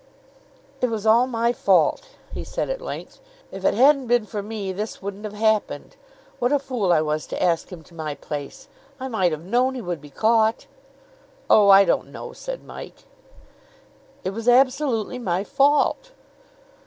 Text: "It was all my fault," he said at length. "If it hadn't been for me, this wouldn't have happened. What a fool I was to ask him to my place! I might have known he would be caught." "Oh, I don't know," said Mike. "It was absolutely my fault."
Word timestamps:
"It 0.81 0.89
was 0.89 1.05
all 1.05 1.27
my 1.27 1.53
fault," 1.53 2.09
he 2.33 2.43
said 2.43 2.71
at 2.71 2.81
length. 2.81 3.19
"If 3.51 3.63
it 3.63 3.75
hadn't 3.75 4.07
been 4.07 4.25
for 4.25 4.41
me, 4.41 4.71
this 4.73 4.99
wouldn't 4.99 5.25
have 5.25 5.35
happened. 5.35 5.95
What 6.39 6.51
a 6.51 6.57
fool 6.57 6.91
I 6.91 7.01
was 7.03 7.27
to 7.27 7.43
ask 7.43 7.71
him 7.71 7.83
to 7.83 7.93
my 7.93 8.15
place! 8.15 8.67
I 8.99 9.07
might 9.07 9.31
have 9.31 9.43
known 9.43 9.75
he 9.75 9.81
would 9.83 10.01
be 10.01 10.09
caught." 10.09 10.65
"Oh, 11.51 11.69
I 11.69 11.85
don't 11.85 12.07
know," 12.11 12.33
said 12.33 12.63
Mike. 12.65 13.03
"It 14.23 14.31
was 14.31 14.47
absolutely 14.49 15.19
my 15.19 15.43
fault." 15.43 16.09